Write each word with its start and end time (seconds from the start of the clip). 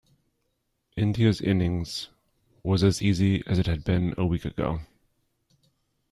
India's 0.97 1.39
innings 1.41 2.09
was 2.63 2.83
as 2.83 3.03
easy 3.03 3.45
as 3.45 3.59
it 3.59 3.67
had 3.67 3.83
been 3.83 4.15
a 4.17 4.25
week 4.25 4.45
ago. 4.45 4.79